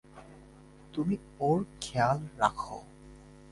তুমি 0.93 1.15
ওর 1.39 1.59
খেয়াল 1.81 2.19
রাখো। 2.37 2.77